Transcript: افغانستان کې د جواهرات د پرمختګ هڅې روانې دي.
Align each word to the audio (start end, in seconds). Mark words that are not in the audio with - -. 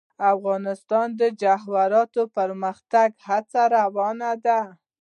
افغانستان 0.33 1.07
کې 1.13 1.17
د 1.19 1.23
جواهرات 1.41 2.09
د 2.17 2.19
پرمختګ 2.37 3.09
هڅې 3.27 3.63
روانې 3.75 4.31
دي. 4.45 4.61